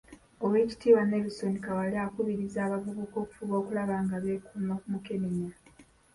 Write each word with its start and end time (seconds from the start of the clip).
Oweekitiibwa 0.45 1.03
Nelson 1.09 1.53
Kawalya 1.65 1.99
akubirizza 2.07 2.59
abavubuka 2.63 3.15
okufuba 3.23 3.53
okulaba 3.61 3.95
nga 4.05 4.17
beekuuma 4.23 4.75
mukenenya. 4.91 5.49